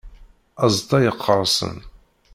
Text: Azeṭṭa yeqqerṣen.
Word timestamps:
Azeṭṭa 0.63 0.97
yeqqerṣen. 1.03 1.77